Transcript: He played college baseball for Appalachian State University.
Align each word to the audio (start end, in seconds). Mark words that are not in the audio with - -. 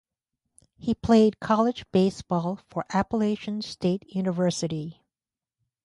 He 0.79 0.95
played 0.95 1.39
college 1.39 1.85
baseball 1.91 2.59
for 2.71 2.85
Appalachian 2.89 3.61
State 3.61 4.01
University. 4.15 5.05